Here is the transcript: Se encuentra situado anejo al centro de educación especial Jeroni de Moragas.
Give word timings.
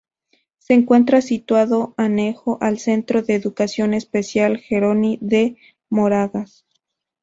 Se 0.57 0.73
encuentra 0.73 1.21
situado 1.21 1.93
anejo 1.95 2.57
al 2.59 2.79
centro 2.79 3.21
de 3.21 3.35
educación 3.35 3.93
especial 3.93 4.57
Jeroni 4.57 5.19
de 5.21 5.57
Moragas. 5.91 6.65